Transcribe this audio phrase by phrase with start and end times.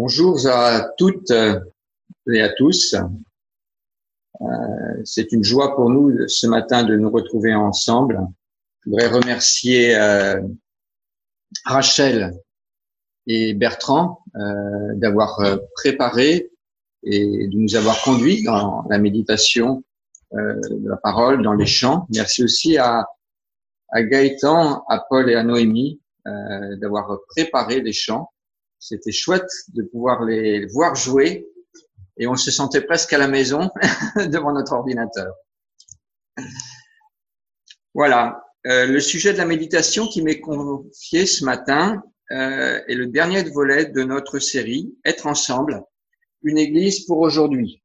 [0.00, 1.32] Bonjour à toutes
[2.32, 2.94] et à tous.
[4.40, 4.46] Euh,
[5.04, 8.20] c'est une joie pour nous ce matin de nous retrouver ensemble.
[8.84, 10.40] Je voudrais remercier euh,
[11.64, 12.32] Rachel
[13.26, 15.42] et Bertrand euh, d'avoir
[15.74, 16.48] préparé
[17.02, 19.82] et de nous avoir conduits dans la méditation
[20.30, 22.06] de la parole, dans les chants.
[22.14, 23.04] Merci aussi à,
[23.88, 28.30] à Gaëtan, à Paul et à Noémie d'avoir préparé les chants.
[28.88, 31.46] C'était chouette de pouvoir les voir jouer
[32.16, 33.68] et on se sentait presque à la maison
[34.16, 35.34] devant notre ordinateur.
[37.92, 43.08] Voilà, euh, le sujet de la méditation qui m'est confié ce matin euh, est le
[43.08, 45.82] dernier volet de notre série Être ensemble,
[46.42, 47.82] une église pour aujourd'hui.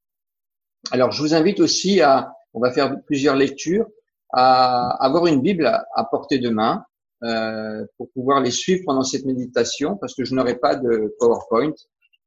[0.91, 3.87] Alors je vous invite aussi à, on va faire plusieurs lectures,
[4.31, 6.85] à avoir une Bible à portée de main
[7.23, 11.73] euh, pour pouvoir les suivre pendant cette méditation parce que je n'aurai pas de PowerPoint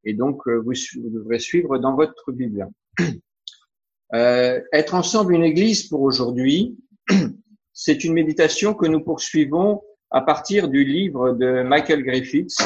[0.03, 0.73] et donc euh, vous,
[1.09, 2.67] devrez suivre dans votre Bible.
[4.13, 6.77] Euh, être ensemble une église pour aujourd'hui,
[7.73, 12.57] c'est une méditation que nous poursuivons à partir du livre de Michael Griffiths,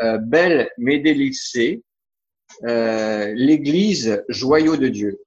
[0.00, 1.82] euh, Belle Médélicée,
[2.64, 5.20] euh, l'église joyau de Dieu.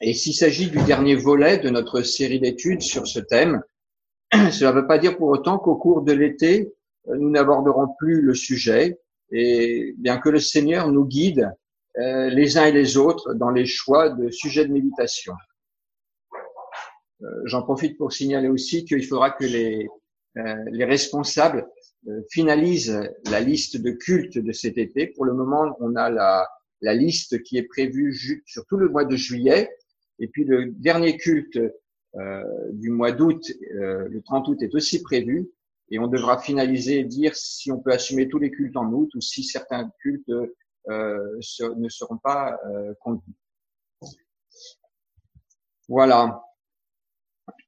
[0.00, 3.62] Et s'il s'agit du dernier volet de notre série d'études sur ce thème,
[4.52, 6.72] cela ne veut pas dire pour autant qu'au cours de l'été,
[7.08, 8.98] euh, nous n'aborderons plus le sujet,
[9.30, 11.50] et bien que le Seigneur nous guide
[11.98, 15.34] euh, les uns et les autres dans les choix de sujets de méditation.
[17.22, 19.88] Euh, j'en profite pour signaler aussi qu'il faudra que les,
[20.72, 21.64] les responsables
[22.30, 25.06] finalisent la liste de cultes de cet été.
[25.06, 26.48] Pour le moment, on a la,
[26.84, 29.70] la liste qui est prévue sur tout le mois de juillet.
[30.20, 31.70] Et puis le dernier culte euh,
[32.72, 33.42] du mois d'août,
[33.74, 35.48] euh, le 30 août est aussi prévu
[35.90, 39.10] et on devra finaliser et dire si on peut assumer tous les cultes en août
[39.14, 40.30] ou si certains cultes
[40.90, 41.40] euh,
[41.76, 43.34] ne seront pas euh, conduits.
[45.88, 46.42] Voilà.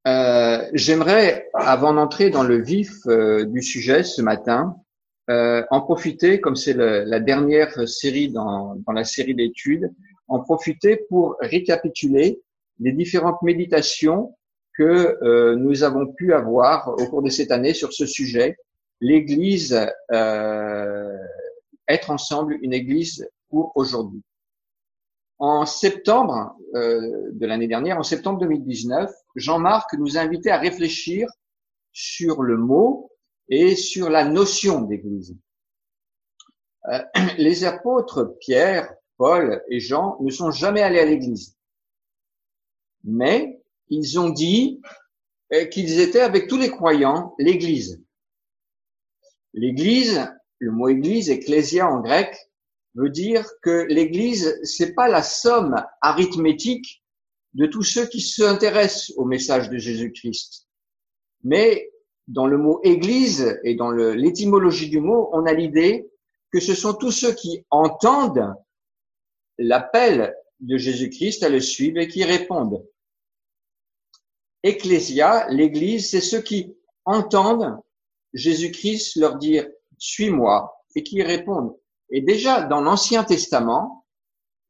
[0.07, 4.77] Euh, J'aimerais, avant d'entrer dans le vif du sujet ce matin,
[5.29, 9.93] en profiter, comme c'est la dernière série dans, dans la série d'études,
[10.29, 12.41] en profiter pour récapituler
[12.79, 14.36] les différentes méditations
[14.77, 18.57] que euh, nous avons pu avoir au cours de cette année sur ce sujet,
[19.01, 19.79] l'Église,
[20.13, 21.17] euh,
[21.89, 24.23] être ensemble une Église pour aujourd'hui.
[25.39, 31.29] En septembre euh, de l'année dernière, en septembre 2019, Jean-Marc nous a invités à réfléchir
[31.93, 33.11] sur le mot
[33.49, 35.37] et sur la notion d'Église.
[36.89, 37.03] Euh,
[37.39, 41.57] les apôtres Pierre, Paul et Jean ne sont jamais allés à l'Église
[43.07, 43.56] mais
[43.89, 44.81] ils ont dit
[45.53, 48.03] euh, qu'ils étaient avec tous les croyants l'Église.
[49.55, 52.37] L'Église, le mot Église, ecclésia en grec,
[52.95, 57.03] veut dire que l'Église, c'est pas la somme arithmétique
[57.55, 60.67] de tous ceux qui s'intéressent au message de Jésus-Christ.
[61.45, 61.91] Mais
[62.29, 66.11] dans le mot Église et dans l'étymologie du mot, on a l'idée
[66.51, 68.55] que ce sont tous ceux qui entendent
[69.59, 72.85] l'appel de Jésus-Christ à le suivre et qui répondent.
[74.67, 77.79] Ecclésia, l'Église, c'est ceux qui entendent
[78.35, 79.65] Jésus-Christ leur dire
[79.97, 81.77] suis-moi et qui répondent.
[82.11, 84.05] Et déjà dans l'Ancien Testament,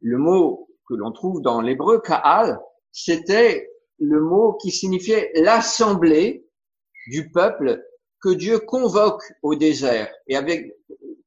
[0.02, 2.60] le mot que l'on trouve dans l'hébreu Kaal,
[2.92, 6.46] c'était le mot qui signifiait l'assemblée
[7.08, 7.82] du peuple
[8.20, 10.74] que Dieu convoque au désert et avec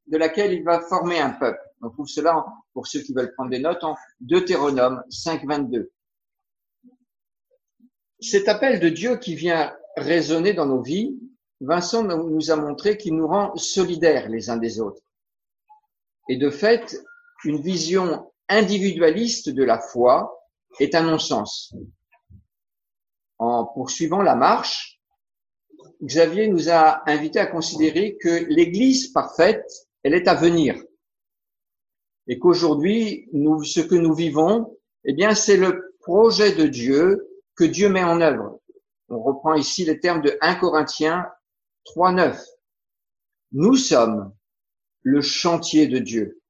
[0.07, 1.59] de laquelle il va former un peuple.
[1.81, 5.91] On trouve cela, pour ceux qui veulent prendre des notes, en Deutéronome 5, 22
[8.21, 11.17] cet appel de Dieu qui vient résonner dans nos vies,
[11.61, 15.03] Vincent nous a montré qu'il nous rend solidaires les uns des autres.
[16.29, 16.97] Et de fait,
[17.43, 20.39] une vision individualiste de la foi
[20.79, 21.73] est un non-sens.
[23.37, 24.99] En poursuivant la marche,
[26.03, 29.65] Xavier nous a invités à considérer que l'Église parfaite,
[30.03, 30.81] elle est à venir.
[32.27, 33.29] Et qu'aujourd'hui,
[33.63, 37.28] ce que nous vivons, eh bien, c'est le projet de Dieu
[37.59, 38.61] que Dieu met en œuvre.
[39.09, 41.29] On reprend ici les termes de 1 Corinthiens
[41.87, 42.41] 3.9.
[43.51, 44.33] Nous sommes
[45.01, 46.41] le chantier de Dieu.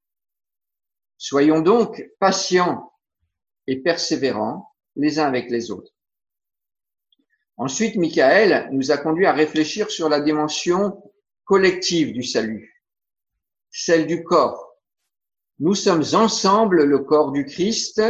[1.18, 2.92] Soyons donc patients
[3.66, 5.92] et persévérants les uns avec les autres.
[7.56, 11.02] Ensuite, Michael nous a conduit à réfléchir sur la dimension
[11.44, 12.86] collective du salut,
[13.70, 14.76] celle du corps.
[15.58, 18.00] Nous sommes ensemble le corps du Christ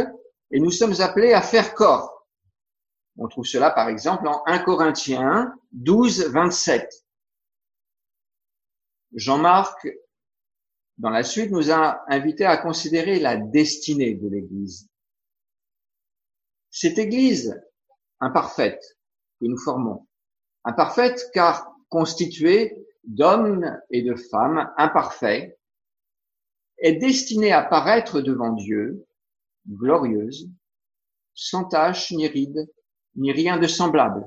[0.51, 2.20] et nous sommes appelés à faire corps.
[3.23, 7.05] On trouve cela par exemple en 1 Corinthiens 12, 27.
[9.13, 9.87] Jean-Marc
[10.97, 14.87] dans la suite, nous a invités à considérer la destinée de l'Église.
[16.69, 17.59] Cette Église
[18.19, 18.83] imparfaite
[19.39, 20.07] que nous formons,
[20.63, 25.57] imparfaite car constituée d'hommes et de femmes imparfaits,
[26.77, 29.07] est destinée à paraître devant Dieu,
[29.67, 30.49] glorieuse,
[31.33, 32.67] sans tache ni ride,
[33.15, 34.25] ni rien de semblable,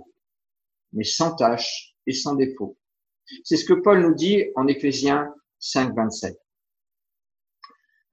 [0.92, 2.76] mais sans tache et sans défaut.
[3.42, 6.38] C'est ce que Paul nous dit en Éphésiens 5, 27.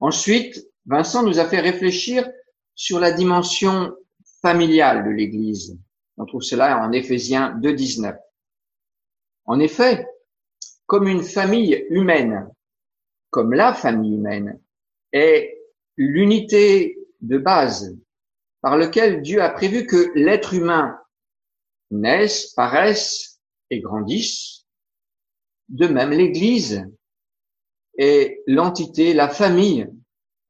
[0.00, 2.28] Ensuite, Vincent nous a fait réfléchir
[2.74, 3.94] sur la dimension
[4.40, 5.78] familiale de l'Église.
[6.16, 8.16] On trouve cela en Éphésiens 2, 19.
[9.44, 10.06] En effet,
[10.86, 12.48] comme une famille humaine,
[13.30, 14.60] comme la famille humaine,
[15.12, 15.58] est
[15.96, 17.96] l'unité de base
[18.62, 20.98] par lequel Dieu a prévu que l'être humain
[21.90, 24.66] naisse, paraisse et grandisse.
[25.68, 26.84] De même, l'Église
[27.98, 29.88] est l'entité, la famille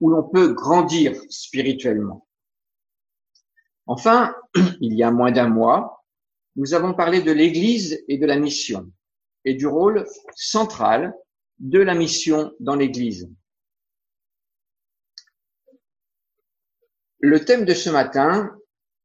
[0.01, 2.27] où l'on peut grandir spirituellement.
[3.87, 4.35] Enfin,
[4.81, 6.05] il y a moins d'un mois,
[6.57, 8.93] nous avons parlé de l'Église et de la mission
[9.45, 10.07] et du rôle
[10.37, 11.15] central
[11.59, 13.31] de la mission dans l'Église.
[17.23, 18.53] Le thème de ce matin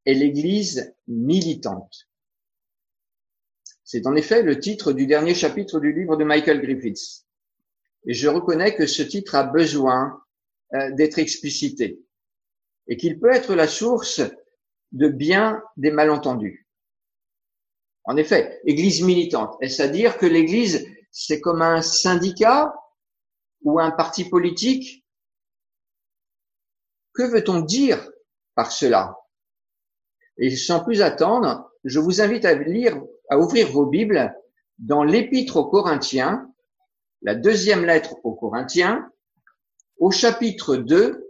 [0.07, 2.09] est l'Église militante.
[3.83, 7.27] C'est en effet le titre du dernier chapitre du livre de Michael Griffiths.
[8.07, 10.19] Et je reconnais que ce titre a besoin
[10.73, 12.01] euh, d'être explicité
[12.87, 14.21] et qu'il peut être la source
[14.93, 16.67] de bien des malentendus.
[18.03, 22.73] En effet, Église militante, est-ce à dire que l'Église, c'est comme un syndicat
[23.61, 25.05] ou un parti politique
[27.17, 28.11] Que veut-on dire
[28.53, 29.17] par cela?
[30.37, 34.31] Et sans plus attendre, je vous invite à lire à ouvrir vos Bibles
[34.77, 36.53] dans l'Épître aux Corinthiens,
[37.23, 39.11] la deuxième lettre aux Corinthiens,
[39.97, 41.27] au chapitre 2,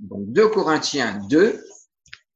[0.00, 1.64] donc 2 Corinthiens 2,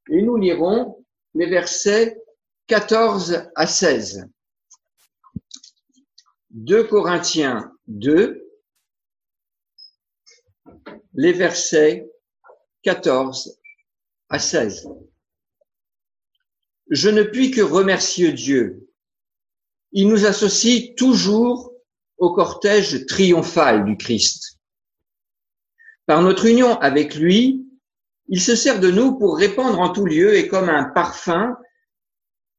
[0.08, 2.19] et nous lirons les versets
[2.67, 4.26] 14 à 16.
[6.49, 8.49] 2 Corinthiens 2,
[11.12, 12.08] les versets
[12.82, 13.58] 14
[14.29, 14.88] à 16
[16.93, 18.87] je ne puis que remercier Dieu.
[19.93, 21.73] Il nous associe toujours
[22.19, 24.58] au cortège triomphal du Christ.
[26.06, 27.67] Par notre union avec lui,
[28.29, 31.56] il se sert de nous pour répandre en tout lieu et comme un parfum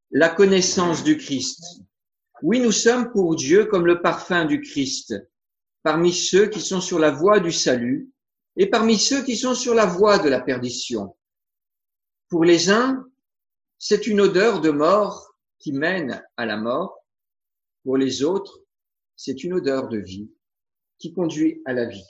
[0.09, 1.63] la connaissance du Christ.
[2.41, 5.13] Oui, nous sommes pour Dieu comme le parfum du Christ,
[5.83, 8.09] parmi ceux qui sont sur la voie du salut
[8.55, 11.17] et parmi ceux qui sont sur la voie de la perdition.
[12.29, 13.05] Pour les uns,
[13.77, 17.05] c'est une odeur de mort qui mène à la mort.
[17.83, 18.61] Pour les autres,
[19.15, 20.31] c'est une odeur de vie
[20.97, 22.07] qui conduit à la vie.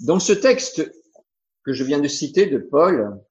[0.00, 0.90] Dans ce texte
[1.64, 3.22] que je viens de citer de Paul,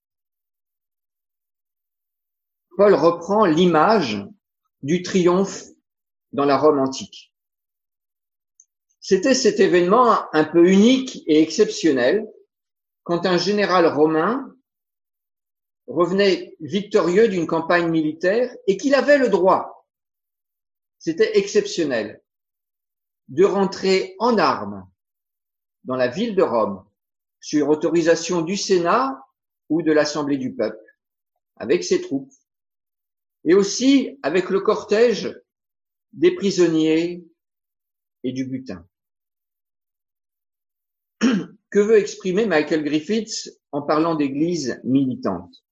[2.78, 4.26] Paul reprend l'image
[4.82, 5.66] du triomphe
[6.32, 7.33] dans la Rome antique.
[9.06, 12.26] C'était cet événement un peu unique et exceptionnel
[13.04, 14.56] quand un général romain
[15.88, 19.86] revenait victorieux d'une campagne militaire et qu'il avait le droit,
[21.00, 22.24] c'était exceptionnel,
[23.28, 24.90] de rentrer en armes
[25.84, 26.86] dans la ville de Rome
[27.42, 29.22] sur autorisation du Sénat
[29.68, 30.80] ou de l'Assemblée du peuple,
[31.58, 32.32] avec ses troupes,
[33.44, 35.38] et aussi avec le cortège
[36.14, 37.28] des prisonniers
[38.24, 38.88] et du butin.
[41.74, 45.66] Que veut exprimer Michael Griffiths en parlant d'église militante?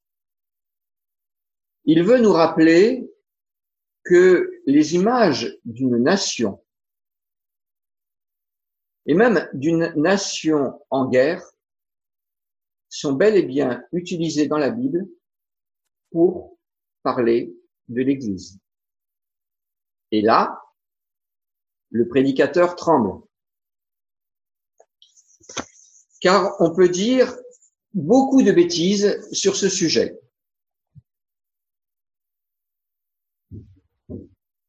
[1.86, 3.08] Il veut nous rappeler
[4.04, 6.66] que les images d'une nation,
[9.06, 11.46] et même d'une nation en guerre,
[12.90, 15.08] sont bel et bien utilisées dans la Bible
[16.10, 16.58] pour
[17.04, 17.56] parler
[17.90, 18.60] de l'Église.
[20.10, 20.64] Et là,
[21.92, 23.24] le prédicateur tremble.
[26.22, 27.36] Car on peut dire
[27.94, 30.18] beaucoup de bêtises sur ce sujet.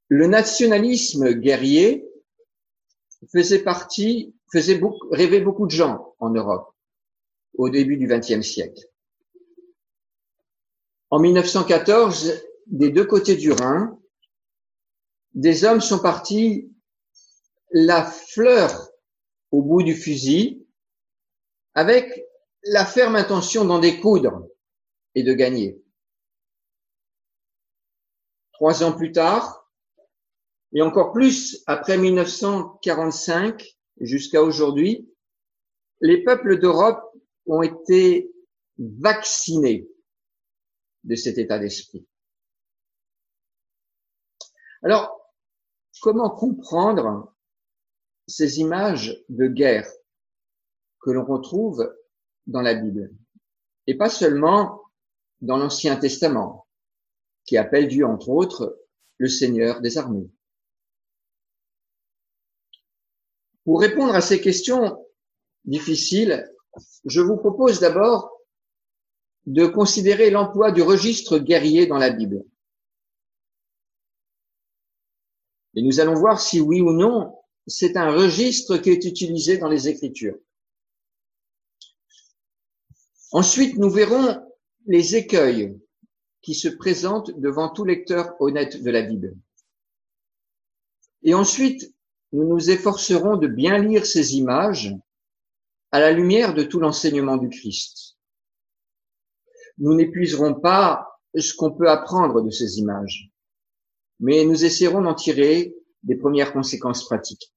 [0.09, 2.07] Le nationalisme guerrier
[3.33, 4.81] faisait partie, faisait
[5.11, 6.75] rêver beaucoup de gens en Europe
[7.55, 8.83] au début du XXe siècle.
[11.11, 13.99] En 1914, des deux côtés du Rhin,
[15.35, 16.71] des hommes sont partis
[17.71, 18.91] la fleur
[19.51, 20.62] au bout du fusil
[21.75, 22.27] avec
[22.65, 24.47] la ferme intention d'en découdre
[25.15, 25.83] et de gagner.
[28.53, 29.63] Trois ans plus tard,
[30.75, 35.13] Et encore plus, après 1945 jusqu'à aujourd'hui,
[36.01, 37.03] les peuples d'Europe
[37.47, 38.33] ont été
[38.79, 39.87] vaccinés
[41.05, 42.07] de cet état d'esprit.
[44.83, 45.31] Alors,
[46.01, 47.35] comment comprendre
[48.27, 49.91] ces images de guerre?
[51.03, 51.95] Que l'on retrouve
[52.47, 53.13] dans la Bible
[53.87, 54.83] et pas seulement
[55.41, 56.67] dans l'Ancien Testament,
[57.45, 58.79] qui appelle Dieu, entre autres,
[59.19, 60.31] le Seigneur des armées.
[63.65, 65.05] Pour répondre à ces questions
[65.65, 66.49] difficiles,
[67.05, 68.31] je vous propose d'abord
[69.47, 72.45] de considérer l'emploi du registre guerrier dans la Bible.
[75.75, 79.69] Et nous allons voir si oui ou non c'est un registre qui est utilisé dans
[79.69, 80.37] les Écritures.
[83.33, 84.47] Ensuite, nous verrons
[84.87, 85.79] les écueils
[86.43, 89.35] qui se présentent devant tout lecteur honnête de la Bible.
[91.23, 91.95] Et ensuite,
[92.33, 94.95] nous nous efforcerons de bien lire ces images
[95.93, 98.19] à la lumière de tout l'enseignement du Christ.
[99.79, 103.31] Nous n'épuiserons pas ce qu'on peut apprendre de ces images,
[104.21, 107.55] mais nous essaierons d'en tirer des premières conséquences pratiques.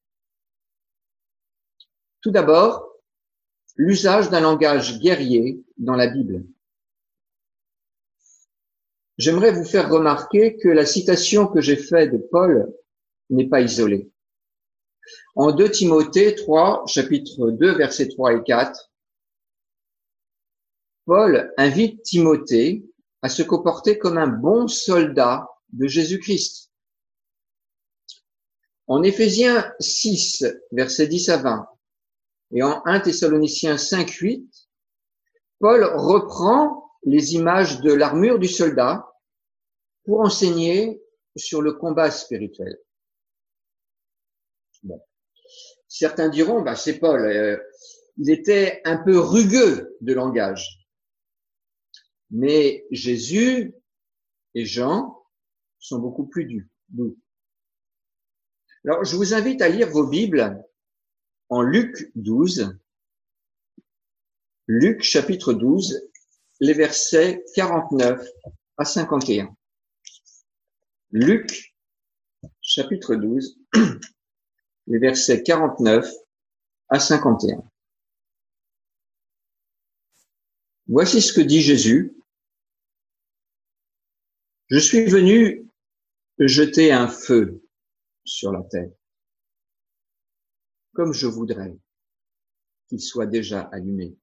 [2.21, 2.94] Tout d'abord,
[3.75, 6.45] l'usage d'un langage guerrier dans la Bible.
[9.17, 12.73] J'aimerais vous faire remarquer que la citation que j'ai faite de Paul
[13.29, 14.11] n'est pas isolée.
[15.35, 18.91] En 2 Timothée 3, chapitre 2, versets 3 et 4,
[21.05, 22.85] Paul invite Timothée
[23.21, 26.71] à se comporter comme un bon soldat de Jésus-Christ.
[28.87, 31.69] En Éphésiens 6, versets 10 à 20,
[32.51, 34.49] et en 1 Thessaloniciens 5, 8,
[35.59, 39.11] Paul reprend les images de l'armure du soldat
[40.05, 41.01] pour enseigner
[41.35, 42.77] sur le combat spirituel.
[45.87, 47.57] Certains diront, bah, c'est Paul, euh,
[48.17, 50.85] il était un peu rugueux de langage.
[52.31, 53.73] Mais Jésus
[54.55, 55.23] et Jean
[55.79, 57.17] sont beaucoup plus doux.
[58.83, 60.63] Alors, je vous invite à lire vos Bibles
[61.49, 62.77] en Luc 12,
[64.67, 66.09] Luc chapitre 12,
[66.59, 68.27] les versets 49
[68.77, 69.55] à 51.
[71.11, 71.75] Luc
[72.61, 73.59] chapitre 12,
[74.87, 76.09] les versets 49
[76.89, 77.63] à 51.
[80.87, 82.15] Voici ce que dit Jésus.
[84.67, 85.67] Je suis venu
[86.39, 87.63] jeter un feu
[88.23, 88.91] sur la terre,
[90.95, 91.77] comme je voudrais
[92.87, 94.17] qu'il soit déjà allumé.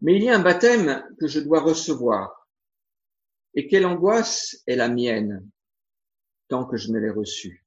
[0.00, 2.48] Mais il y a un baptême que je dois recevoir,
[3.54, 5.48] et quelle angoisse est la mienne
[6.48, 7.66] tant que je ne l'ai reçu.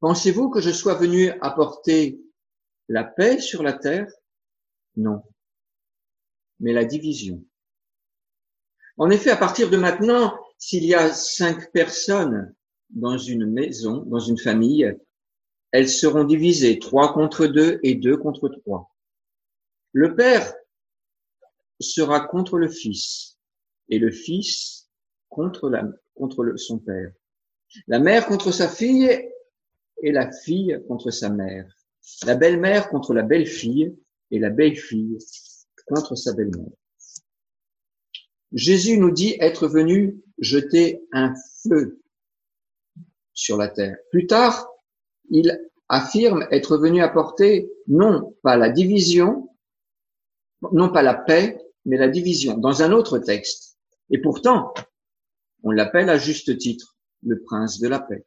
[0.00, 2.20] Pensez-vous que je sois venu apporter
[2.88, 4.10] la paix sur la terre?
[4.96, 5.22] Non,
[6.60, 7.44] mais la division.
[8.96, 12.54] En effet, à partir de maintenant, s'il y a cinq personnes
[12.90, 14.98] dans une maison, dans une famille,
[15.72, 18.94] elles seront divisées, trois contre deux et deux contre trois.
[19.92, 20.54] Le père
[21.80, 23.38] sera contre le fils
[23.88, 24.88] et le fils
[25.28, 25.84] contre, la,
[26.14, 27.12] contre son père.
[27.86, 29.10] La mère contre sa fille
[30.02, 31.66] et la fille contre sa mère.
[32.24, 33.94] La belle-mère contre la belle-fille
[34.30, 35.18] et la belle-fille
[35.86, 36.72] contre sa belle-mère.
[38.52, 42.00] Jésus nous dit être venu jeter un feu
[43.34, 43.96] sur la terre.
[44.10, 44.68] Plus tard,
[45.30, 45.58] il
[45.88, 49.48] affirme être venu apporter non pas la division,
[50.72, 53.78] non pas la paix, mais la division dans un autre texte.
[54.10, 54.72] Et pourtant,
[55.62, 58.24] on l'appelle à juste titre le prince de la paix.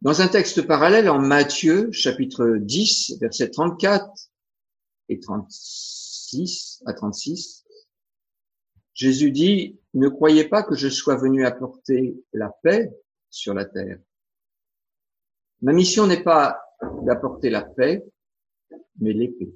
[0.00, 4.08] Dans un texte parallèle en Matthieu chapitre 10 verset 34
[5.08, 7.64] et 36 à 36,
[8.94, 12.92] Jésus dit, ne croyez pas que je sois venu apporter la paix
[13.30, 13.98] sur la terre.
[15.60, 16.60] Ma mission n'est pas
[17.02, 18.04] d'apporter la paix,
[19.00, 19.52] mais l'épée.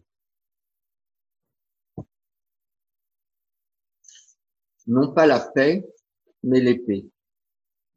[4.86, 5.86] Non pas la paix,
[6.42, 7.08] mais l'épée.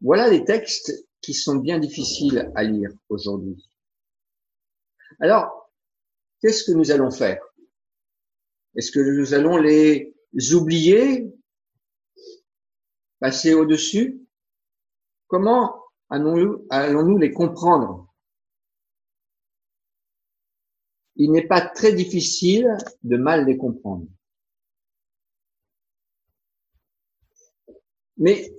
[0.01, 3.67] Voilà les textes qui sont bien difficiles à lire aujourd'hui.
[5.19, 5.71] Alors,
[6.41, 7.43] qu'est-ce que nous allons faire?
[8.75, 10.13] Est-ce que nous allons les
[10.53, 11.33] oublier,
[13.19, 14.21] passer au-dessus?
[15.27, 18.13] Comment allons-nous les comprendre?
[21.15, 24.07] Il n'est pas très difficile de mal les comprendre.
[28.17, 28.53] Mais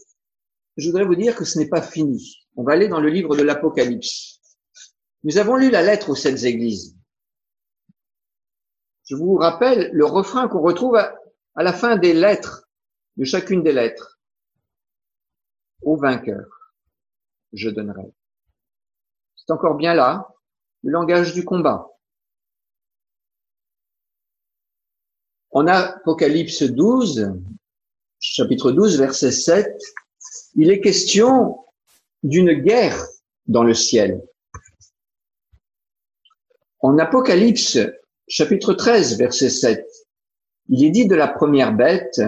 [0.76, 2.46] je voudrais vous dire que ce n'est pas fini.
[2.56, 4.40] On va aller dans le livre de l'Apocalypse.
[5.24, 6.96] Nous avons lu la lettre aux sept églises.
[9.08, 11.14] Je vous rappelle le refrain qu'on retrouve à,
[11.56, 12.68] la fin des lettres,
[13.16, 14.18] de chacune des lettres.
[15.82, 16.55] Au vainqueur,
[17.52, 18.12] je donnerai.
[19.36, 20.34] C'est encore bien là,
[20.82, 21.88] le langage du combat.
[25.50, 27.32] En Apocalypse 12,
[28.20, 29.82] chapitre 12, verset 7,
[30.56, 31.64] il est question
[32.22, 32.98] d'une guerre
[33.46, 34.22] dans le ciel.
[36.80, 37.78] En Apocalypse,
[38.28, 39.86] chapitre 13, verset 7,
[40.68, 42.20] il est dit de la première bête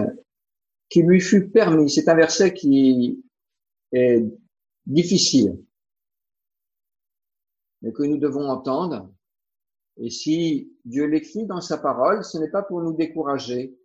[0.89, 1.89] qui lui fut permis.
[1.89, 3.21] C'est un verset qui
[3.91, 4.25] est
[4.89, 5.63] difficile,
[7.81, 9.13] mais que nous devons entendre.
[9.97, 13.77] Et si Dieu l'écrit dans sa parole, ce n'est pas pour nous décourager,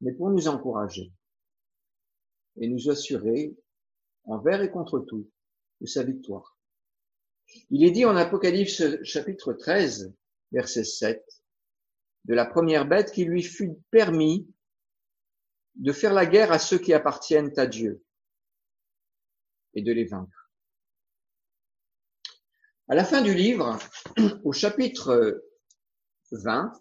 [0.00, 1.12] mais pour nous encourager
[2.56, 3.56] et nous assurer,
[4.24, 5.28] envers et contre tout,
[5.80, 6.56] de sa victoire.
[7.70, 10.14] Il est dit en Apocalypse chapitre 13,
[10.52, 11.24] verset 7,
[12.24, 14.48] de la première bête qui lui fut permis
[15.74, 18.04] de faire la guerre à ceux qui appartiennent à Dieu
[19.74, 20.50] et de les vaincre.
[22.88, 23.78] À la fin du livre,
[24.44, 25.42] au chapitre
[26.32, 26.72] 20,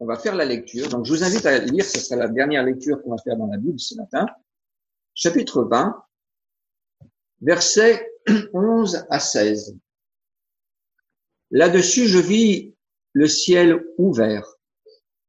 [0.00, 0.88] on va faire la lecture.
[0.88, 3.46] Donc, je vous invite à lire, ce sera la dernière lecture qu'on va faire dans
[3.46, 4.26] la Bible ce matin.
[5.14, 6.04] Chapitre 20,
[7.40, 8.08] versets
[8.52, 9.76] 11 à 16.
[11.50, 12.74] Là-dessus, je vis
[13.12, 14.46] le ciel ouvert.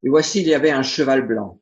[0.03, 1.61] Et voici, il y avait un cheval blanc.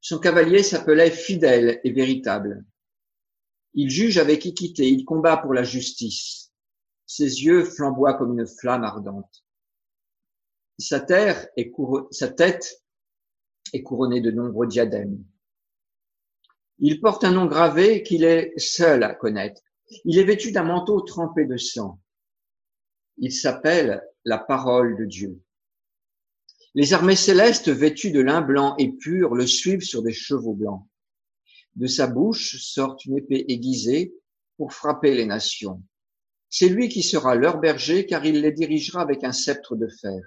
[0.00, 2.64] Son cavalier s'appelait fidèle et véritable.
[3.74, 6.52] Il juge avec équité, il combat pour la justice.
[7.06, 9.44] Ses yeux flamboient comme une flamme ardente.
[10.78, 11.04] Sa,
[12.10, 12.84] sa tête
[13.72, 15.24] est couronnée de nombreux diadèmes.
[16.78, 19.62] Il porte un nom gravé qu'il est seul à connaître.
[20.04, 22.00] Il est vêtu d'un manteau trempé de sang.
[23.18, 25.40] Il s'appelle la parole de Dieu.
[26.74, 30.84] Les armées célestes vêtues de lin blanc et pur le suivent sur des chevaux blancs.
[31.76, 34.14] De sa bouche sort une épée aiguisée
[34.56, 35.82] pour frapper les nations.
[36.48, 40.20] C'est lui qui sera leur berger car il les dirigera avec un sceptre de fer.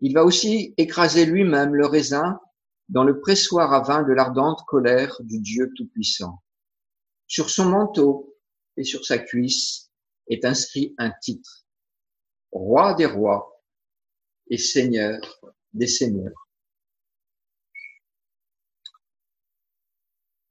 [0.00, 2.40] Il va aussi écraser lui-même le raisin
[2.88, 6.42] dans le pressoir à vin de l'ardente colère du Dieu Tout-Puissant.
[7.26, 8.36] Sur son manteau
[8.76, 9.90] et sur sa cuisse
[10.28, 11.66] est inscrit un titre.
[12.50, 13.62] Roi des rois
[14.48, 15.20] et Seigneur
[15.72, 16.48] des seigneurs.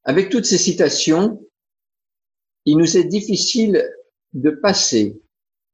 [0.04, 1.42] Avec toutes ces citations,
[2.66, 3.88] il nous est difficile
[4.34, 5.22] de passer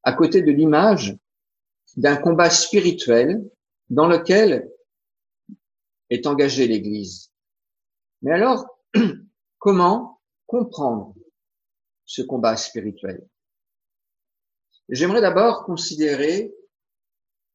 [0.04, 1.18] à côté de l'image
[1.96, 3.50] d'un combat spirituel
[3.90, 4.72] dans lequel
[6.10, 7.32] est engagée l'Église.
[8.22, 8.66] Mais alors,
[9.60, 11.16] comment comprendre
[12.06, 13.28] ce combat spirituel?
[14.90, 16.54] J'aimerais d'abord considérer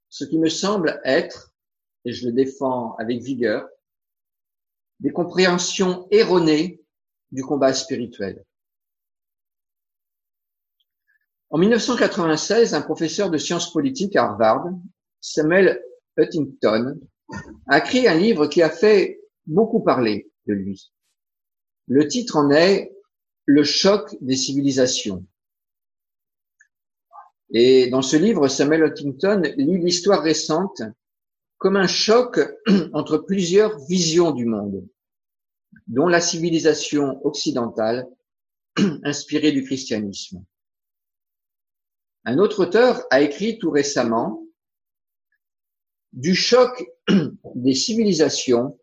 [0.09, 1.55] ce qui me semble être,
[2.05, 3.67] et je le défends avec vigueur,
[5.03, 6.81] des compréhensions erronées
[7.33, 8.45] du combat spirituel.
[11.51, 14.71] En 1996, un professeur de sciences politiques à Harvard,
[15.21, 15.83] Samuel
[16.17, 17.01] Huntington,
[17.67, 20.93] a écrit un livre qui a fait beaucoup parler de lui.
[21.89, 22.93] Le titre en est
[23.45, 25.27] Le choc des civilisations.
[27.51, 30.81] Et dans ce livre, Samuel Huntington lit l'histoire récente
[31.63, 32.41] comme un choc
[32.93, 34.85] entre plusieurs visions du monde,
[35.87, 38.09] dont la civilisation occidentale
[39.05, 40.45] inspirée du christianisme.
[42.25, 44.45] Un autre auteur a écrit tout récemment
[46.13, 46.85] du choc
[47.55, 48.77] des civilisations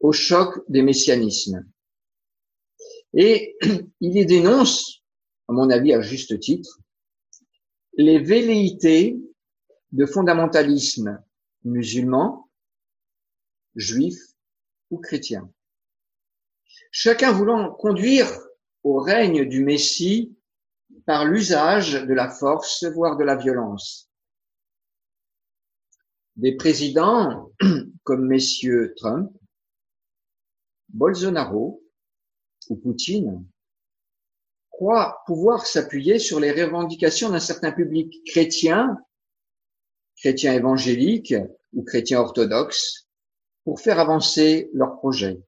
[0.00, 1.64] au choc des messianismes.
[3.14, 3.56] Et
[4.00, 5.04] il y dénonce,
[5.46, 6.80] à mon avis à juste titre,
[7.96, 9.20] les velléités
[9.92, 11.22] de fondamentalisme
[11.64, 12.48] musulman,
[13.74, 14.18] juif
[14.90, 15.50] ou chrétien.
[16.90, 18.28] Chacun voulant conduire
[18.82, 20.36] au règne du Messie
[21.06, 24.10] par l'usage de la force, voire de la violence.
[26.36, 27.50] Des présidents
[28.04, 29.32] comme messieurs Trump,
[30.88, 31.82] Bolsonaro
[32.68, 33.46] ou Poutine
[34.70, 38.98] croient pouvoir s'appuyer sur les revendications d'un certain public chrétien,
[40.22, 41.34] chrétien évangélique
[41.72, 43.08] ou chrétien orthodoxe,
[43.64, 45.42] pour faire avancer leurs projets.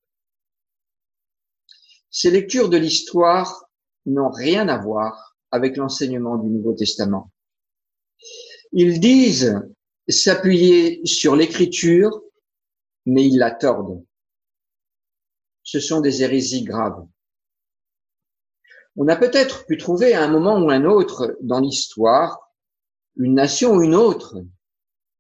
[2.11, 3.71] Ces lectures de l'histoire
[4.05, 7.31] n'ont rien à voir avec l'enseignement du Nouveau Testament.
[8.73, 9.63] Ils disent
[10.09, 12.21] s'appuyer sur l'écriture,
[13.07, 14.05] mais ils la tordent.
[15.63, 17.07] Ce sont des hérésies graves.
[18.97, 22.41] On a peut-être pu trouver à un moment ou un autre dans l'histoire
[23.17, 24.37] une nation ou une autre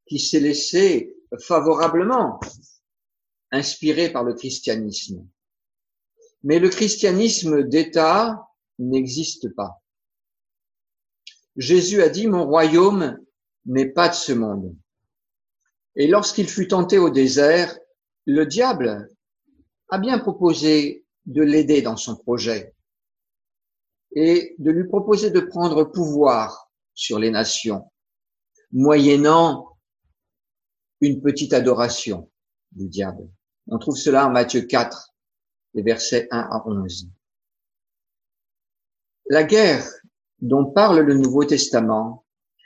[0.06, 2.40] qui s'est laissée favorablement
[3.50, 5.26] inspirée par le christianisme.
[6.42, 9.82] Mais le christianisme d'État n'existe pas.
[11.56, 13.18] Jésus a dit, mon royaume
[13.66, 14.76] n'est pas de ce monde.
[15.96, 17.78] Et lorsqu'il fut tenté au désert,
[18.26, 19.08] le diable
[19.90, 22.74] a bien proposé de l'aider dans son projet
[24.16, 27.90] et de lui proposer de prendre pouvoir sur les nations,
[28.72, 29.73] moyennant
[31.00, 32.30] une petite adoration
[32.72, 33.28] du diable.
[33.68, 35.14] On trouve cela en Matthieu 4,
[35.74, 37.08] les versets 1 à 11.
[39.30, 39.86] La guerre
[40.40, 42.24] dont parle le Nouveau Testament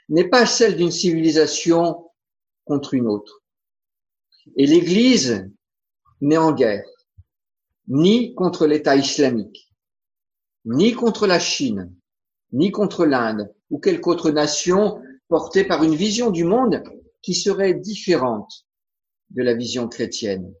[0.09, 2.09] n'est pas celle d'une civilisation
[2.65, 3.41] contre une autre.
[4.57, 5.49] Et l'Église
[6.21, 6.87] n'est en guerre,
[7.87, 9.73] ni contre l'État islamique,
[10.65, 11.95] ni contre la Chine,
[12.51, 16.83] ni contre l'Inde ou quelque autre nation portée par une vision du monde
[17.21, 18.65] qui serait différente
[19.29, 20.53] de la vision chrétienne,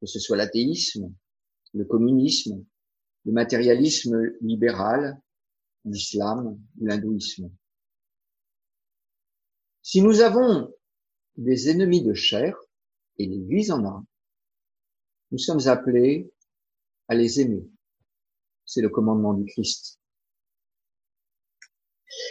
[0.00, 1.12] que ce soit l'athéisme,
[1.74, 2.64] le communisme,
[3.24, 5.20] le matérialisme libéral,
[5.84, 7.50] l'islam ou l'hindouisme.
[9.82, 10.72] Si nous avons
[11.36, 12.56] des ennemis de chair,
[13.18, 14.04] et l'Église en a,
[15.30, 16.32] nous sommes appelés
[17.08, 17.68] à les aimer.
[18.64, 19.98] C'est le commandement du Christ.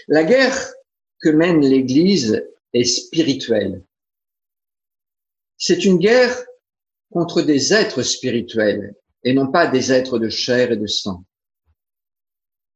[0.07, 0.73] La guerre
[1.21, 3.83] que mène l'Église est spirituelle.
[5.57, 6.35] C'est une guerre
[7.11, 11.25] contre des êtres spirituels et non pas des êtres de chair et de sang.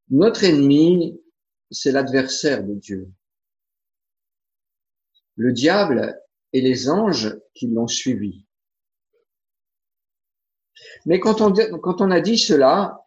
[0.09, 1.19] Notre ennemi,
[1.71, 3.09] c'est l'adversaire de Dieu.
[5.35, 6.19] Le diable
[6.51, 8.45] et les anges qui l'ont suivi.
[11.05, 13.03] Mais quand on, quand on a dit cela,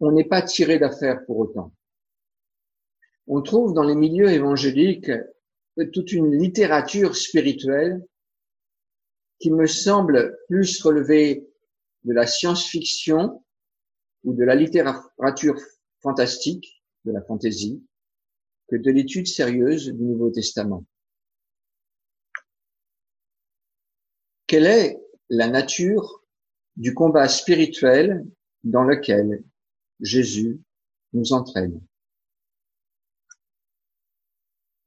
[0.00, 1.72] on n'est pas tiré d'affaire pour autant.
[3.26, 5.12] On trouve dans les milieux évangéliques
[5.84, 8.04] toute une littérature spirituelle
[9.38, 11.46] qui me semble plus relever
[12.04, 13.44] de la science-fiction
[14.24, 15.60] ou de la littérature
[16.00, 17.82] fantastique, de la fantaisie,
[18.68, 20.84] que de l'étude sérieuse du Nouveau Testament.
[24.46, 26.22] Quelle est la nature
[26.76, 28.24] du combat spirituel
[28.64, 29.44] dans lequel
[30.00, 30.60] Jésus
[31.12, 31.80] nous entraîne?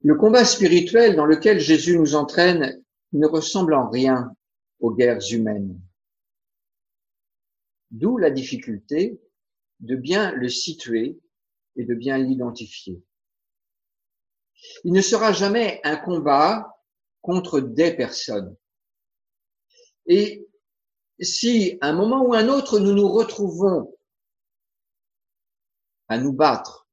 [0.04, 2.84] Le combat spirituel dans lequel Jésus nous entraîne
[3.14, 4.36] ne ressemble en rien
[4.80, 5.80] aux guerres humaines.
[7.92, 9.22] D'où la difficulté
[9.80, 11.20] de bien le situer
[11.76, 13.04] et de bien l'identifier.
[14.84, 16.82] Il ne sera jamais un combat
[17.22, 18.56] contre des personnes.
[20.06, 20.48] Et
[21.20, 23.96] si à un moment ou un autre nous nous retrouvons
[26.08, 26.88] à nous battre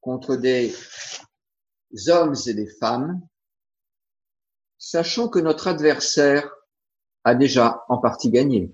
[0.00, 0.74] contre des
[2.08, 3.20] hommes et des femmes,
[4.78, 6.50] sachant que notre adversaire
[7.24, 8.72] a déjà en partie gagné.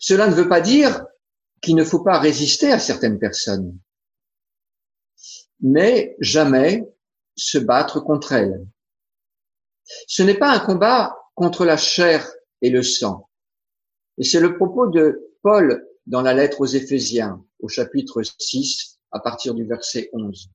[0.00, 1.04] Cela ne veut pas dire
[1.62, 3.78] qu'il ne faut pas résister à certaines personnes,
[5.60, 6.88] mais jamais
[7.36, 8.66] se battre contre elles.
[10.06, 12.30] Ce n'est pas un combat contre la chair
[12.62, 13.28] et le sang.
[14.18, 19.20] Et c'est le propos de Paul dans la lettre aux Éphésiens, au chapitre 6, à
[19.20, 20.50] partir du verset 11.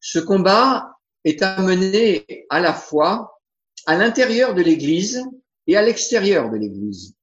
[0.00, 3.40] Ce combat est amené à la fois
[3.86, 5.22] à l'intérieur de l'Église
[5.66, 7.14] et à l'extérieur de l'Église.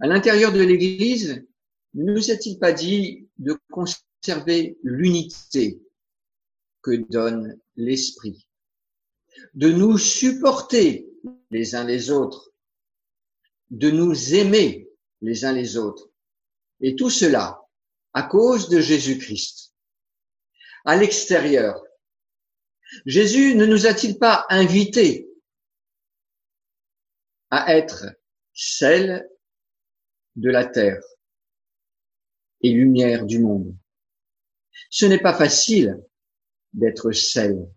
[0.00, 1.46] À l'intérieur de l'Église,
[1.94, 5.80] ne nous est-il pas dit de conserver l'unité
[6.82, 8.46] que donne l'Esprit,
[9.54, 11.08] de nous supporter
[11.50, 12.52] les uns les autres,
[13.70, 14.88] de nous aimer
[15.20, 16.10] les uns les autres,
[16.80, 17.60] et tout cela
[18.12, 19.74] à cause de Jésus-Christ.
[20.84, 21.82] À l'extérieur,
[23.04, 25.28] Jésus ne nous a-t-il pas invités
[27.50, 28.06] à être
[28.54, 29.28] celle
[30.36, 31.02] de la terre
[32.62, 33.76] et lumière du monde?
[34.90, 36.00] Ce n'est pas facile
[36.72, 37.68] d'être sel.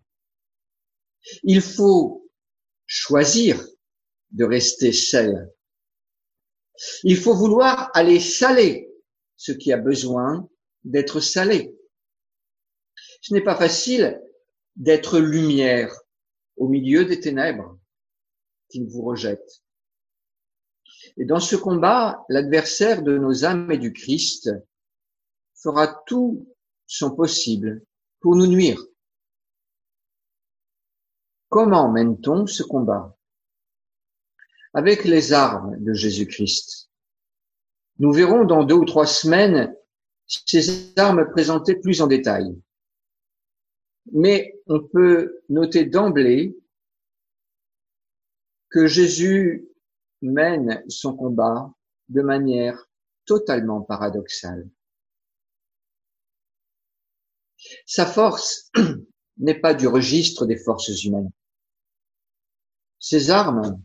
[1.42, 2.30] Il faut
[2.86, 3.62] choisir
[4.30, 5.50] de rester sel.
[7.02, 8.89] Il faut vouloir aller saler
[9.40, 10.46] ce qui a besoin
[10.84, 11.74] d'être salé.
[13.22, 14.20] Ce n'est pas facile
[14.76, 15.98] d'être lumière
[16.58, 17.78] au milieu des ténèbres
[18.68, 19.62] qui vous rejettent.
[21.16, 24.50] Et dans ce combat, l'adversaire de nos âmes et du Christ
[25.54, 26.46] fera tout
[26.86, 27.82] son possible
[28.20, 28.84] pour nous nuire.
[31.48, 33.16] Comment mène-t-on ce combat?
[34.74, 36.89] Avec les armes de Jésus-Christ.
[38.00, 39.76] Nous verrons dans deux ou trois semaines
[40.26, 42.58] ces armes présentées plus en détail.
[44.12, 46.56] Mais on peut noter d'emblée
[48.70, 49.68] que Jésus
[50.22, 51.70] mène son combat
[52.08, 52.88] de manière
[53.26, 54.66] totalement paradoxale.
[57.84, 58.70] Sa force
[59.36, 61.30] n'est pas du registre des forces humaines.
[62.98, 63.82] Ses armes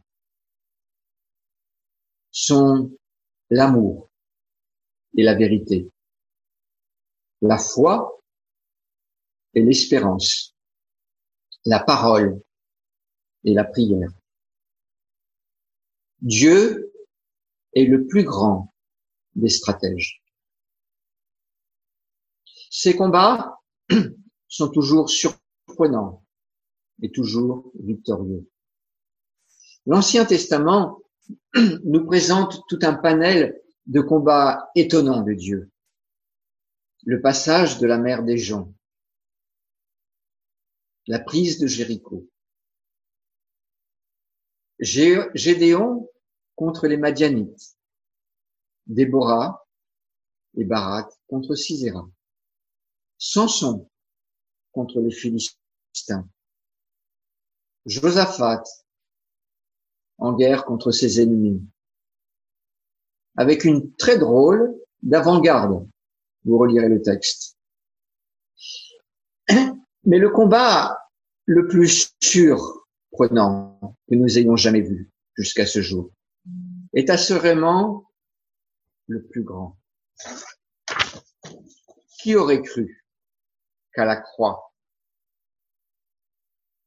[2.32, 2.98] sont
[3.50, 4.10] l'amour
[5.18, 5.92] et la vérité,
[7.42, 8.20] la foi
[9.54, 10.56] et l'espérance,
[11.66, 12.42] la parole
[13.44, 14.12] et la prière.
[16.22, 16.92] Dieu
[17.74, 18.74] est le plus grand
[19.36, 20.24] des stratèges.
[22.70, 23.62] Ces combats
[24.48, 26.26] sont toujours surprenants
[27.02, 28.50] et toujours victorieux.
[29.86, 31.00] L'Ancien Testament
[31.84, 35.72] nous présente tout un panel de combats étonnants de Dieu.
[37.06, 38.74] Le passage de la mer des gens,
[41.08, 42.28] la prise de Jéricho,
[44.80, 46.10] Gédéon
[46.56, 47.78] contre les Madianites,
[48.88, 49.68] Déborah
[50.58, 52.10] et Barak contre Sisera,
[53.18, 53.90] Samson
[54.72, 56.28] contre les Philistins,
[57.86, 58.64] Josaphat
[60.18, 61.62] en guerre contre ses ennemis,
[63.36, 65.88] avec une très drôle d'avant-garde.
[66.46, 67.58] Vous relirez le texte.
[70.06, 70.98] Mais le combat
[71.46, 76.12] le plus surprenant que nous ayons jamais vu jusqu'à ce jour
[76.94, 78.06] est assurément
[79.08, 79.78] le plus grand.
[82.20, 83.06] Qui aurait cru
[83.94, 84.74] qu'à la croix,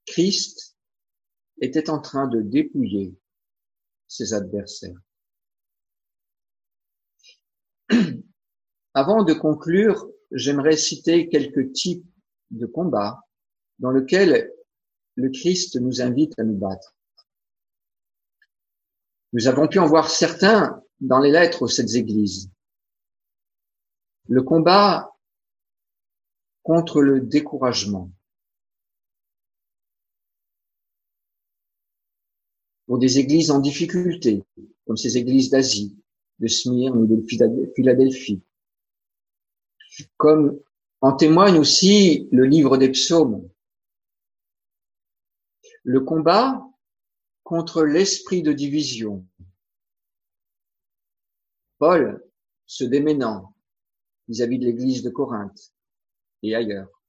[0.06, 0.67] Christ
[1.60, 3.14] était en train de dépouiller
[4.06, 4.98] ses adversaires.
[8.94, 12.06] Avant de conclure, j'aimerais citer quelques types
[12.50, 13.20] de combats
[13.78, 14.52] dans lesquels
[15.14, 16.94] le Christ nous invite à nous battre.
[19.32, 22.50] Nous avons pu en voir certains dans les lettres aux sept églises.
[24.28, 25.14] Le combat
[26.62, 28.10] contre le découragement,
[32.88, 34.42] pour des églises en difficulté,
[34.86, 35.94] comme ces églises d'Asie,
[36.38, 37.22] de Smyrne ou de
[37.76, 38.42] Philadelphie.
[40.16, 40.58] Comme
[41.02, 43.46] en témoigne aussi le livre des psaumes.
[45.82, 46.66] Le combat
[47.42, 49.26] contre l'esprit de division.
[51.76, 52.24] Paul
[52.64, 53.54] se déménant
[54.28, 55.74] vis-à-vis de l'église de Corinthe
[56.42, 57.02] et ailleurs.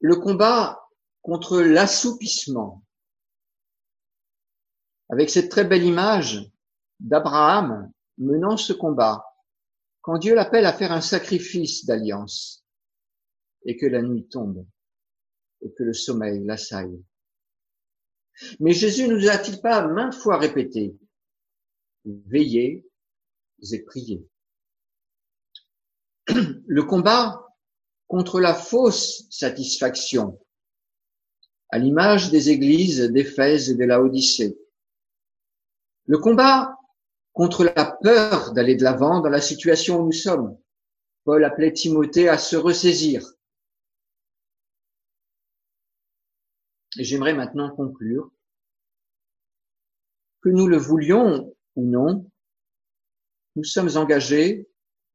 [0.00, 0.88] Le combat
[1.22, 2.82] contre l'assoupissement
[5.12, 6.50] avec cette très belle image
[6.98, 9.22] d'Abraham menant ce combat,
[10.00, 12.64] quand Dieu l'appelle à faire un sacrifice d'alliance,
[13.66, 14.66] et que la nuit tombe,
[15.60, 17.04] et que le sommeil l'assaille.
[18.58, 20.96] Mais Jésus nous a-t-il pas maintes fois répété,
[22.06, 22.88] veillez
[23.70, 24.26] et priez.
[26.66, 27.54] Le combat
[28.06, 30.40] contre la fausse satisfaction,
[31.68, 34.58] à l'image des églises d'Éphèse et de la Odyssée,
[36.12, 36.78] le combat
[37.32, 40.58] contre la peur d'aller de l'avant dans la situation où nous sommes.
[41.24, 43.26] Paul appelait Timothée à se ressaisir.
[46.98, 48.30] Et j'aimerais maintenant conclure.
[50.42, 52.30] Que nous le voulions ou non,
[53.56, 54.68] nous sommes engagés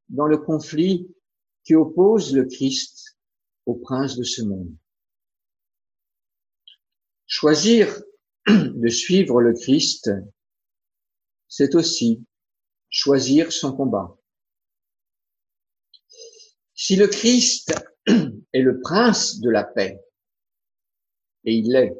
[0.09, 1.15] dans le conflit
[1.63, 3.19] qui oppose le Christ
[3.67, 4.75] au prince de ce monde.
[7.27, 8.01] Choisir
[8.47, 10.09] de suivre le Christ
[11.47, 12.25] c'est aussi
[12.89, 14.17] choisir son combat.
[16.73, 17.73] Si le Christ
[18.07, 19.99] est le prince de la paix,
[21.43, 21.95] et il l'est,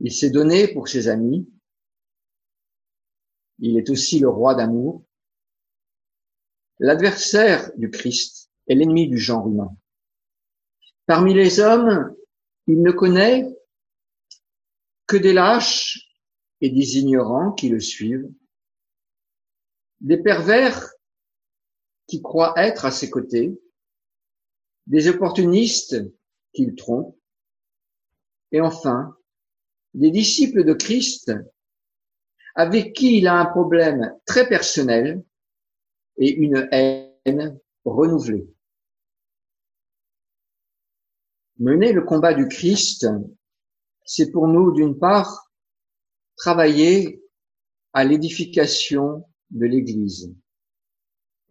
[0.00, 1.48] il s'est donné pour ses amis,
[3.58, 5.04] il est aussi le roi d'amour,
[6.78, 9.76] l'adversaire du Christ est l'ennemi du genre humain.
[11.06, 12.14] Parmi les hommes,
[12.66, 13.46] il ne connaît
[15.06, 16.11] que des lâches
[16.62, 18.30] et des ignorants qui le suivent,
[20.00, 20.90] des pervers
[22.06, 23.60] qui croient être à ses côtés,
[24.86, 25.96] des opportunistes
[26.52, 27.16] qu'il trompe,
[28.52, 29.16] et enfin,
[29.94, 31.32] des disciples de Christ
[32.54, 35.24] avec qui il a un problème très personnel
[36.18, 38.46] et une haine renouvelée.
[41.58, 43.08] Mener le combat du Christ,
[44.04, 45.51] c'est pour nous, d'une part,
[46.42, 47.22] travailler
[47.92, 50.34] à l'édification de l'Église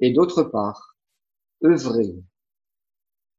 [0.01, 0.97] et d'autre part,
[1.63, 2.13] œuvrer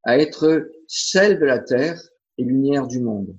[0.05, 2.01] à être celle de la terre
[2.39, 3.37] et lumière du monde.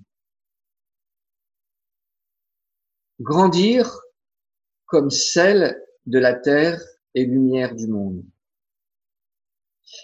[3.19, 3.99] Grandir
[4.85, 6.79] comme celle de la terre
[7.15, 8.23] et lumière du monde.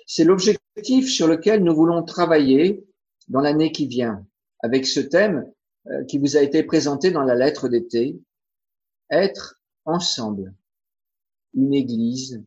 [0.08, 2.84] C'est l'objectif sur lequel nous voulons travailler
[3.28, 4.26] dans l'année qui vient,
[4.62, 5.54] avec ce thème
[6.08, 8.22] qui vous a été présenté dans la lettre d'été,
[9.10, 10.54] être ensemble,
[11.54, 12.44] une église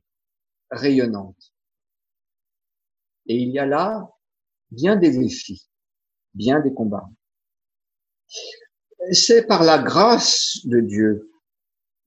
[0.71, 1.53] rayonnante.
[3.27, 4.13] Et il y a là
[4.71, 5.69] bien des défis,
[6.35, 7.11] bien des combats.
[9.11, 11.31] C'est par la grâce de Dieu,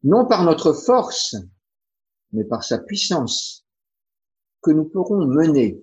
[0.04, 1.36] non par notre force,
[2.32, 3.66] mais par sa puissance,
[4.62, 5.80] que nous pourrons mener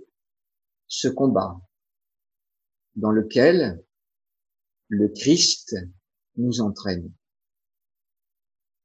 [0.86, 1.60] ce combat
[2.96, 3.82] dans lequel
[4.92, 5.74] le Christ
[6.36, 7.10] nous entraîne.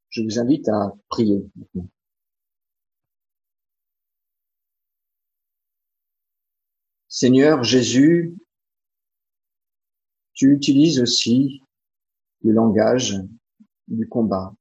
[0.08, 1.46] Je vous invite à prier.
[7.10, 8.38] Seigneur Jésus,
[10.32, 11.62] tu utilises aussi
[12.42, 13.18] le langage
[13.90, 14.56] du combat.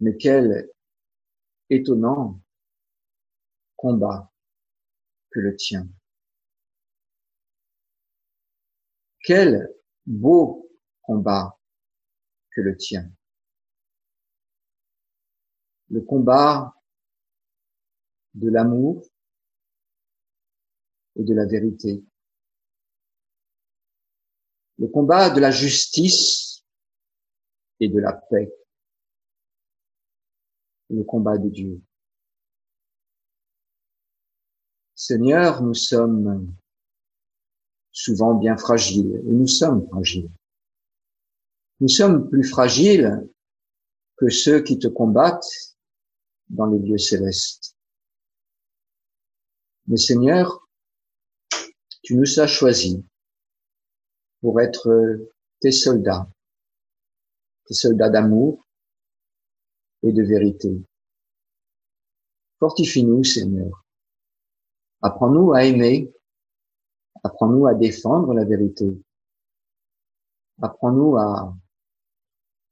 [0.00, 0.70] Mais quel
[1.68, 2.40] étonnant
[3.76, 4.32] combat
[5.30, 5.86] que le tien.
[9.26, 9.74] Quel
[10.06, 10.70] beau
[11.02, 11.58] combat
[12.52, 13.10] que le tien.
[15.90, 16.72] Le combat
[18.34, 19.04] de l'amour
[21.16, 22.04] et de la vérité.
[24.78, 26.64] Le combat de la justice
[27.80, 28.54] et de la paix.
[30.88, 31.82] Le combat de Dieu.
[34.94, 36.54] Seigneur, nous sommes
[37.96, 40.30] souvent bien fragiles, et nous sommes fragiles.
[41.80, 43.26] Nous sommes plus fragiles
[44.18, 45.74] que ceux qui te combattent
[46.50, 47.74] dans les lieux célestes.
[49.86, 50.68] Mais Seigneur,
[52.02, 52.98] tu nous as choisis
[54.42, 55.26] pour être
[55.60, 56.28] tes soldats,
[57.64, 58.62] tes soldats d'amour
[60.02, 60.82] et de vérité.
[62.58, 63.86] Fortifie-nous, Seigneur.
[65.00, 66.12] Apprends-nous à aimer.
[67.26, 68.86] Apprends-nous à défendre la vérité.
[70.62, 71.56] Apprends-nous à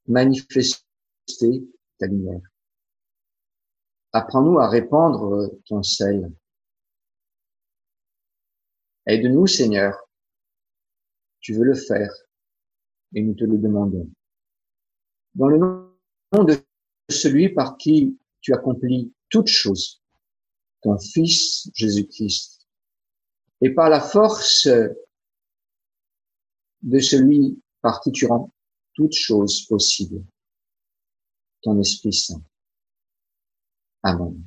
[0.06, 1.66] manifester
[1.98, 2.40] ta lumière.
[4.12, 6.30] Apprends-nous à répandre ton sel
[9.06, 9.98] Aide-nous, Seigneur.
[11.40, 12.14] Tu veux le faire
[13.12, 14.08] et nous te le demandons.
[15.34, 16.56] Dans le nom de
[17.10, 20.00] celui par qui tu accomplis toutes choses,
[20.80, 22.53] ton Fils Jésus-Christ,
[23.60, 24.68] et par la force
[26.82, 28.52] de celui par qui tu rends
[28.94, 30.24] toutes choses possibles,
[31.62, 32.42] ton Esprit Saint.
[34.02, 34.42] Amen.